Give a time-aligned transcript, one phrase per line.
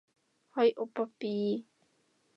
[0.55, 1.63] はい、おっぱっぴー